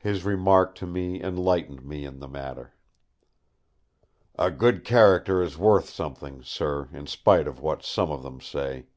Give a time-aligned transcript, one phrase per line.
[0.00, 2.74] His remark to me enlightened me in the matter:
[4.38, 8.88] "A good character is worth something, sir, in spite of what some of them say.